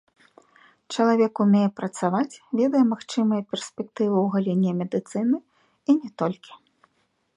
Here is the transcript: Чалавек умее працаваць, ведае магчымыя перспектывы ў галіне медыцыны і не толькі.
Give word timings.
Чалавек 0.93 1.33
умее 1.45 1.65
працаваць, 1.79 2.39
ведае 2.61 2.81
магчымыя 2.93 3.41
перспектывы 3.51 4.17
ў 4.23 4.25
галіне 4.37 4.71
медыцыны 4.81 5.37
і 5.41 5.91
не 6.01 6.09
толькі. 6.25 6.51